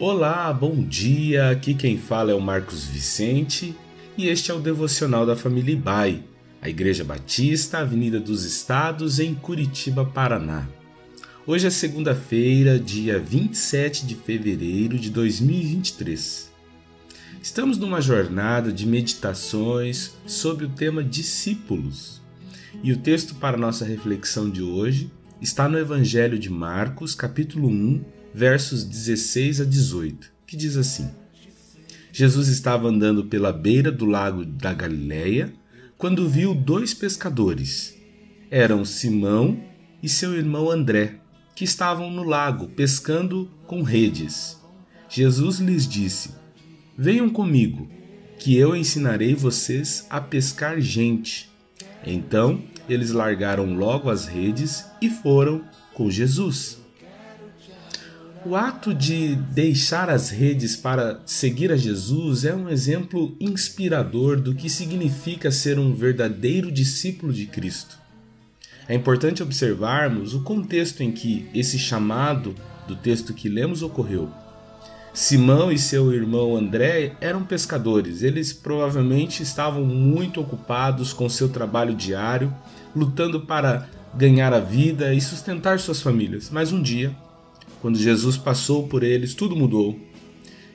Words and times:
Olá, 0.00 0.52
bom 0.52 0.80
dia. 0.80 1.50
Aqui 1.50 1.74
quem 1.74 1.98
fala 1.98 2.30
é 2.30 2.34
o 2.34 2.40
Marcos 2.40 2.84
Vicente 2.84 3.74
e 4.16 4.28
este 4.28 4.48
é 4.52 4.54
o 4.54 4.60
devocional 4.60 5.26
da 5.26 5.34
família 5.34 5.72
Ibai, 5.72 6.22
a 6.62 6.68
Igreja 6.68 7.02
Batista, 7.02 7.78
Avenida 7.78 8.20
dos 8.20 8.44
Estados, 8.44 9.18
em 9.18 9.34
Curitiba, 9.34 10.04
Paraná. 10.04 10.68
Hoje 11.44 11.66
é 11.66 11.70
segunda-feira, 11.70 12.78
dia 12.78 13.18
27 13.18 14.06
de 14.06 14.14
fevereiro 14.14 14.96
de 14.96 15.10
2023. 15.10 16.48
Estamos 17.42 17.76
numa 17.76 18.00
jornada 18.00 18.70
de 18.70 18.86
meditações 18.86 20.12
sobre 20.24 20.66
o 20.66 20.68
tema 20.68 21.02
discípulos. 21.02 22.22
E 22.84 22.92
o 22.92 22.98
texto 22.98 23.34
para 23.34 23.56
nossa 23.56 23.84
reflexão 23.84 24.48
de 24.48 24.62
hoje 24.62 25.10
está 25.42 25.68
no 25.68 25.76
Evangelho 25.76 26.38
de 26.38 26.48
Marcos, 26.48 27.16
capítulo 27.16 27.68
1, 27.68 28.17
versos 28.34 28.84
16 28.84 29.60
a 29.60 29.64
18, 29.64 30.30
que 30.46 30.56
diz 30.56 30.76
assim: 30.76 31.10
Jesus 32.12 32.48
estava 32.48 32.88
andando 32.88 33.24
pela 33.24 33.52
beira 33.52 33.92
do 33.92 34.04
lago 34.04 34.44
da 34.44 34.72
Galileia 34.72 35.52
quando 35.96 36.28
viu 36.28 36.54
dois 36.54 36.94
pescadores. 36.94 37.96
Eram 38.50 38.84
Simão 38.84 39.62
e 40.02 40.08
seu 40.08 40.34
irmão 40.34 40.70
André, 40.70 41.20
que 41.54 41.64
estavam 41.64 42.10
no 42.10 42.22
lago 42.22 42.68
pescando 42.68 43.50
com 43.66 43.82
redes. 43.82 44.58
Jesus 45.08 45.58
lhes 45.58 45.86
disse: 45.86 46.30
Venham 46.96 47.28
comigo, 47.28 47.88
que 48.38 48.56
eu 48.56 48.74
ensinarei 48.74 49.34
vocês 49.34 50.06
a 50.08 50.20
pescar 50.20 50.80
gente. 50.80 51.50
Então 52.06 52.62
eles 52.88 53.10
largaram 53.10 53.74
logo 53.74 54.08
as 54.08 54.26
redes 54.26 54.84
e 55.00 55.10
foram 55.10 55.62
com 55.94 56.10
Jesus. 56.10 56.78
O 58.46 58.54
ato 58.54 58.94
de 58.94 59.34
deixar 59.34 60.08
as 60.08 60.30
redes 60.30 60.76
para 60.76 61.20
seguir 61.26 61.72
a 61.72 61.76
Jesus 61.76 62.44
é 62.44 62.54
um 62.54 62.68
exemplo 62.68 63.36
inspirador 63.40 64.40
do 64.40 64.54
que 64.54 64.70
significa 64.70 65.50
ser 65.50 65.78
um 65.78 65.92
verdadeiro 65.92 66.70
discípulo 66.70 67.32
de 67.32 67.46
Cristo. 67.46 67.98
É 68.88 68.94
importante 68.94 69.42
observarmos 69.42 70.34
o 70.34 70.42
contexto 70.42 71.02
em 71.02 71.10
que 71.10 71.48
esse 71.52 71.78
chamado 71.78 72.54
do 72.86 72.94
texto 72.94 73.34
que 73.34 73.48
lemos 73.48 73.82
ocorreu. 73.82 74.30
Simão 75.12 75.72
e 75.72 75.78
seu 75.78 76.12
irmão 76.14 76.56
André 76.56 77.16
eram 77.20 77.42
pescadores, 77.42 78.22
eles 78.22 78.52
provavelmente 78.52 79.42
estavam 79.42 79.84
muito 79.84 80.40
ocupados 80.40 81.12
com 81.12 81.28
seu 81.28 81.48
trabalho 81.48 81.94
diário, 81.94 82.54
lutando 82.94 83.40
para 83.40 83.88
ganhar 84.14 84.54
a 84.54 84.60
vida 84.60 85.12
e 85.12 85.20
sustentar 85.20 85.80
suas 85.80 86.00
famílias. 86.00 86.50
Mas 86.50 86.72
um 86.72 86.80
dia, 86.80 87.14
quando 87.80 87.98
Jesus 87.98 88.36
passou 88.36 88.88
por 88.88 89.02
eles, 89.02 89.34
tudo 89.34 89.56
mudou. 89.56 89.98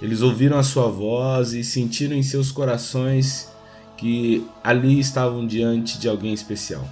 Eles 0.00 0.22
ouviram 0.22 0.58
a 0.58 0.62
sua 0.62 0.88
voz 0.88 1.52
e 1.52 1.64
sentiram 1.64 2.16
em 2.16 2.22
seus 2.22 2.52
corações 2.52 3.48
que 3.96 4.46
ali 4.62 4.98
estavam 4.98 5.46
diante 5.46 5.98
de 5.98 6.08
alguém 6.08 6.32
especial. 6.32 6.88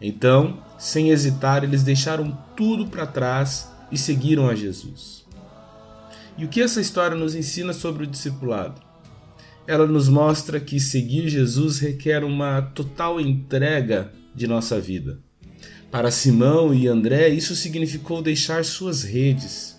Então, 0.00 0.58
sem 0.78 1.10
hesitar, 1.10 1.62
eles 1.62 1.82
deixaram 1.82 2.36
tudo 2.56 2.86
para 2.86 3.06
trás 3.06 3.70
e 3.90 3.98
seguiram 3.98 4.48
a 4.48 4.54
Jesus. 4.54 5.24
E 6.36 6.44
o 6.44 6.48
que 6.48 6.62
essa 6.62 6.80
história 6.80 7.16
nos 7.16 7.34
ensina 7.34 7.72
sobre 7.72 8.04
o 8.04 8.06
discipulado? 8.06 8.80
Ela 9.66 9.86
nos 9.86 10.08
mostra 10.08 10.58
que 10.58 10.80
seguir 10.80 11.28
Jesus 11.28 11.78
requer 11.78 12.24
uma 12.24 12.62
total 12.62 13.20
entrega 13.20 14.10
de 14.34 14.46
nossa 14.46 14.80
vida. 14.80 15.20
Para 15.92 16.10
Simão 16.10 16.72
e 16.72 16.88
André, 16.88 17.28
isso 17.28 17.54
significou 17.54 18.22
deixar 18.22 18.64
suas 18.64 19.02
redes, 19.02 19.76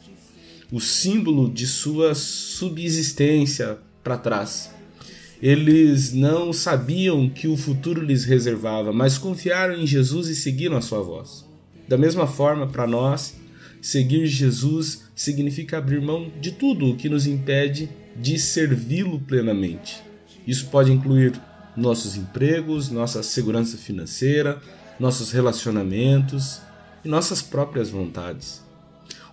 o 0.71 0.79
símbolo 0.79 1.51
de 1.51 1.65
sua 1.65 2.13
subsistência 2.13 3.79
para 4.03 4.15
trás. 4.15 4.69
Eles 5.41 6.13
não 6.13 6.53
sabiam 6.53 7.27
que 7.27 7.47
o 7.47 7.57
futuro 7.57 7.99
lhes 7.99 8.25
reservava, 8.25 8.93
mas 8.93 9.17
confiaram 9.17 9.73
em 9.73 9.87
Jesus 9.87 10.27
e 10.27 10.35
seguiram 10.35 10.77
a 10.77 10.81
sua 10.81 11.01
voz. 11.01 11.43
Da 11.87 11.97
mesma 11.97 12.27
forma, 12.27 12.67
para 12.67 12.85
nós, 12.85 13.35
seguir 13.81 14.27
Jesus 14.27 15.05
significa 15.15 15.79
abrir 15.79 15.99
mão 15.99 16.31
de 16.39 16.51
tudo 16.51 16.91
o 16.91 16.95
que 16.95 17.09
nos 17.09 17.25
impede 17.25 17.89
de 18.15 18.37
servi-lo 18.37 19.19
plenamente. 19.19 20.03
Isso 20.45 20.67
pode 20.67 20.91
incluir 20.91 21.33
nossos 21.75 22.15
empregos, 22.15 22.91
nossa 22.91 23.23
segurança 23.23 23.77
financeira, 23.77 24.61
nossos 24.99 25.31
relacionamentos 25.31 26.61
e 27.03 27.09
nossas 27.09 27.41
próprias 27.41 27.89
vontades. 27.89 28.63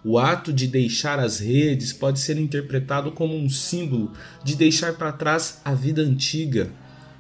O 0.03 0.19
ato 0.19 0.53
de 0.53 0.67
deixar 0.67 1.19
as 1.19 1.41
redes 1.41 1.93
pode 1.93 2.21
ser 2.21 2.39
interpretado 2.39 3.13
como 3.13 3.37
um 3.37 3.51
símbolo 3.51 4.13
de 4.43 4.57
deixar 4.57 4.95
para 4.95 5.13
trás 5.13 5.61
a 5.65 5.75
vida 5.75 6.01
antiga, 6.01 6.71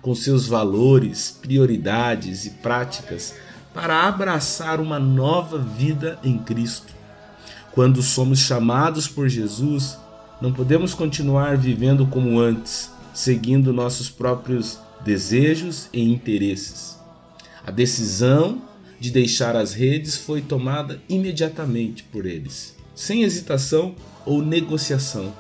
com 0.00 0.14
seus 0.14 0.46
valores, 0.46 1.38
prioridades 1.42 2.46
e 2.46 2.50
práticas, 2.50 3.34
para 3.74 4.08
abraçar 4.08 4.80
uma 4.80 4.98
nova 4.98 5.58
vida 5.58 6.18
em 6.24 6.38
Cristo. 6.38 6.94
Quando 7.72 8.02
somos 8.02 8.38
chamados 8.38 9.06
por 9.06 9.28
Jesus, 9.28 9.98
não 10.40 10.52
podemos 10.52 10.94
continuar 10.94 11.58
vivendo 11.58 12.06
como 12.06 12.40
antes, 12.40 12.90
seguindo 13.12 13.74
nossos 13.74 14.08
próprios 14.08 14.78
desejos 15.04 15.88
e 15.92 16.02
interesses. 16.02 16.99
A 17.66 17.70
decisão 17.70 18.62
de 18.98 19.10
deixar 19.10 19.56
as 19.56 19.72
redes 19.72 20.16
foi 20.16 20.40
tomada 20.40 21.00
imediatamente 21.08 22.02
por 22.04 22.26
eles, 22.26 22.74
sem 22.94 23.22
hesitação 23.22 23.94
ou 24.26 24.42
negociação, 24.42 25.34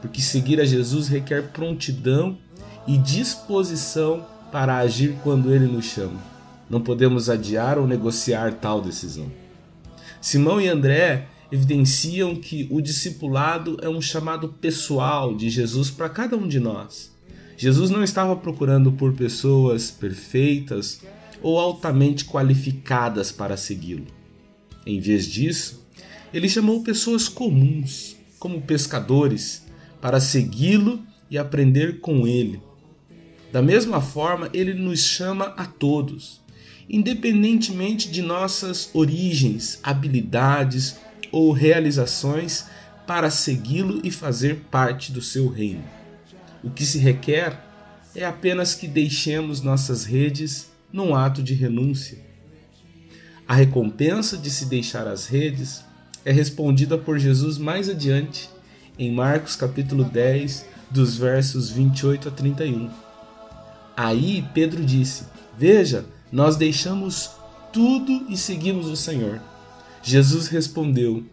porque 0.00 0.20
seguir 0.20 0.60
a 0.60 0.64
Jesus 0.64 1.08
requer 1.08 1.48
prontidão 1.48 2.38
e 2.86 2.96
disposição 2.96 4.26
para 4.50 4.78
agir 4.78 5.16
quando 5.22 5.52
ele 5.52 5.66
nos 5.66 5.86
chama. 5.86 6.20
Não 6.68 6.80
podemos 6.80 7.28
adiar 7.28 7.78
ou 7.78 7.86
negociar 7.86 8.54
tal 8.54 8.80
decisão. 8.80 9.30
Simão 10.20 10.60
e 10.60 10.68
André 10.68 11.26
evidenciam 11.50 12.36
que 12.36 12.68
o 12.70 12.80
discipulado 12.80 13.76
é 13.82 13.88
um 13.88 14.00
chamado 14.00 14.48
pessoal 14.48 15.34
de 15.34 15.50
Jesus 15.50 15.90
para 15.90 16.08
cada 16.08 16.36
um 16.36 16.46
de 16.46 16.60
nós. 16.60 17.10
Jesus 17.56 17.90
não 17.90 18.02
estava 18.02 18.36
procurando 18.36 18.92
por 18.92 19.12
pessoas 19.12 19.90
perfeitas 19.90 21.02
ou 21.42 21.58
altamente 21.58 22.24
qualificadas 22.24 23.32
para 23.32 23.56
segui-lo. 23.56 24.06
Em 24.86 25.00
vez 25.00 25.26
disso, 25.26 25.86
ele 26.32 26.48
chamou 26.48 26.82
pessoas 26.82 27.28
comuns, 27.28 28.16
como 28.38 28.62
pescadores, 28.62 29.66
para 30.00 30.20
segui-lo 30.20 31.04
e 31.30 31.36
aprender 31.36 32.00
com 32.00 32.26
ele. 32.26 32.60
Da 33.52 33.60
mesma 33.60 34.00
forma, 34.00 34.48
ele 34.52 34.74
nos 34.74 35.00
chama 35.00 35.46
a 35.56 35.66
todos, 35.66 36.40
independentemente 36.88 38.10
de 38.10 38.22
nossas 38.22 38.90
origens, 38.94 39.78
habilidades 39.82 40.96
ou 41.32 41.52
realizações, 41.52 42.66
para 43.06 43.28
segui-lo 43.28 44.00
e 44.04 44.10
fazer 44.10 44.66
parte 44.70 45.10
do 45.10 45.20
seu 45.20 45.48
reino. 45.48 45.82
O 46.62 46.70
que 46.70 46.84
se 46.84 46.98
requer 46.98 47.60
é 48.14 48.24
apenas 48.24 48.74
que 48.74 48.86
deixemos 48.86 49.62
nossas 49.62 50.04
redes 50.04 50.70
num 50.92 51.14
ato 51.14 51.42
de 51.42 51.54
renúncia. 51.54 52.18
A 53.46 53.54
recompensa 53.54 54.36
de 54.36 54.50
se 54.50 54.66
deixar 54.66 55.06
as 55.06 55.26
redes 55.26 55.84
é 56.24 56.32
respondida 56.32 56.96
por 56.96 57.18
Jesus 57.18 57.58
mais 57.58 57.88
adiante, 57.88 58.48
em 58.98 59.12
Marcos 59.12 59.56
capítulo 59.56 60.04
10, 60.04 60.66
dos 60.90 61.16
versos 61.16 61.70
28 61.70 62.28
a 62.28 62.30
31. 62.30 62.90
Aí 63.96 64.44
Pedro 64.54 64.84
disse: 64.84 65.24
Veja, 65.56 66.04
nós 66.30 66.56
deixamos 66.56 67.30
tudo 67.72 68.26
e 68.28 68.36
seguimos 68.36 68.86
o 68.86 68.96
Senhor. 68.96 69.40
Jesus 70.02 70.48
respondeu: 70.48 71.24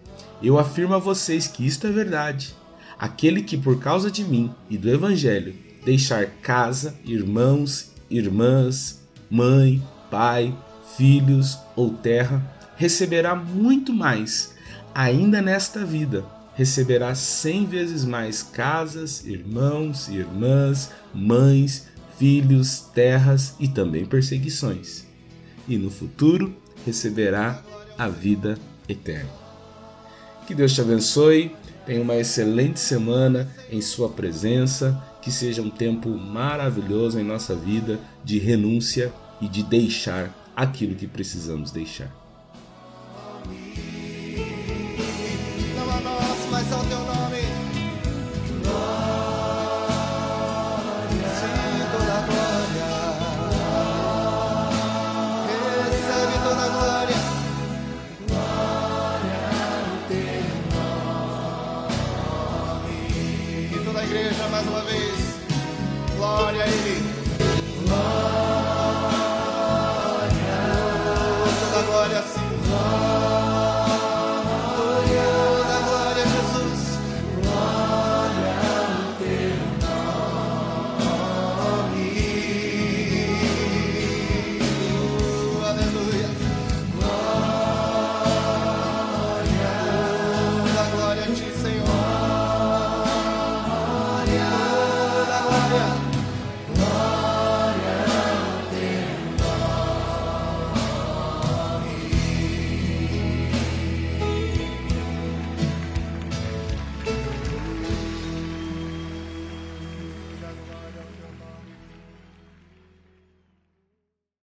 Eu 0.42 0.57
afirmo 0.57 0.94
a 0.94 1.00
vocês 1.00 1.48
que 1.48 1.65
isto 1.65 1.88
é 1.88 1.92
verdade. 1.92 2.56
Aquele 2.98 3.44
que 3.44 3.57
por 3.57 3.80
causa 3.80 4.10
de 4.10 4.24
mim 4.24 4.51
e 4.69 4.77
do 4.77 4.89
Evangelho 4.89 5.56
deixar 5.86 6.25
casa, 6.42 7.00
irmãos, 7.06 7.92
irmãs, 8.10 8.97
mãe, 9.29 9.81
pai, 10.09 10.56
filhos 10.95 11.57
ou 11.75 11.91
terra, 11.91 12.41
receberá 12.75 13.35
muito 13.35 13.94
mais, 13.94 14.53
ainda 14.94 15.41
nesta 15.41 15.85
vida. 15.85 16.24
Receberá 16.56 17.13
cem 17.13 17.65
vezes 17.65 18.03
mais 18.03 18.41
casas, 18.41 19.24
irmãos, 19.25 20.07
irmãs, 20.07 20.91
mães, 21.13 21.88
filhos, 22.18 22.79
terras 22.94 23.53
e 23.59 23.68
também 23.68 24.06
perseguições. 24.06 25.06
E 25.68 25.77
no 25.77 25.91
futuro 25.91 26.56
receberá 26.85 27.62
a 27.97 28.07
vida 28.07 28.57
eterna. 28.89 29.29
Que 30.47 30.56
Deus 30.56 30.74
te 30.74 30.81
abençoe, 30.81 31.56
tenha 31.85 32.01
uma 32.01 32.15
excelente 32.15 32.79
semana 32.79 33.50
em 33.69 33.81
Sua 33.81 34.09
presença 34.09 35.00
que 35.27 35.33
seja 35.33 35.62
um 35.62 35.69
tempo 35.69 36.07
maravilhoso 36.18 37.19
em 37.19 37.24
nossa 37.24 37.53
vida 37.53 38.00
de 38.24 38.39
renúncia 38.39 39.13
e 39.41 39.50
de 39.50 39.62
deixar 39.62 40.33
aquilo 40.56 40.95
que 40.95 41.06
precisamos 41.06 41.69
deixar. 41.69 42.09
Não 45.75 45.91
a 45.91 46.00
nós, 46.00 46.47
mas 46.50 46.71
ao 46.71 46.85
teu 46.85 47.00
nome. 47.00 47.18
mais 64.50 64.68
uma 64.68 64.81
vez. 64.81 65.06
glória, 72.07 72.21
Senhor. 72.24 72.37